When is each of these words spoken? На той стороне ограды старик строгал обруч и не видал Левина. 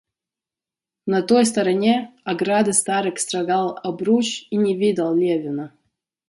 На 1.13 1.19
той 1.31 1.45
стороне 1.49 1.93
ограды 2.33 2.73
старик 2.79 3.19
строгал 3.25 3.77
обруч 3.83 4.47
и 4.49 4.57
не 4.57 4.75
видал 4.75 5.13
Левина. 5.15 5.75